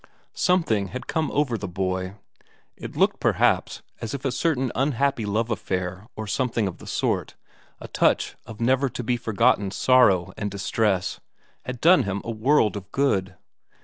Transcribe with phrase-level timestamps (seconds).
[0.33, 2.15] Something had come over the boy;
[2.75, 7.35] it looked perhaps as if a certain unhappy love affair or something of the sort,
[7.79, 11.19] a touch of never to be forgotten sorrow and distress,
[11.65, 13.35] had done him a world of good.